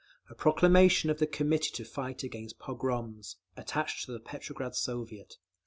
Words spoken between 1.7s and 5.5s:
to Fight against Pogroms, attached to the Petrograd Soviet.